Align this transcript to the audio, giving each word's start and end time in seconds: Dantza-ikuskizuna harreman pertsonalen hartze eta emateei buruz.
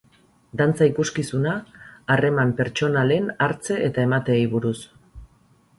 Dantza-ikuskizuna 0.61 1.51
harreman 2.15 2.55
pertsonalen 2.61 3.29
hartze 3.49 3.79
eta 3.91 4.09
emateei 4.09 4.45
buruz. 4.57 4.79